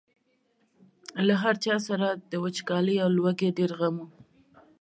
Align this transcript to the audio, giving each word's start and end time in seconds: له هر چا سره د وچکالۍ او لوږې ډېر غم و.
له 1.27 1.33
هر 1.43 1.55
چا 1.65 1.75
سره 1.87 2.07
د 2.31 2.33
وچکالۍ 2.43 2.97
او 3.03 3.09
لوږې 3.17 3.49
ډېر 3.57 3.71
غم 3.79 3.95
و. 4.01 4.05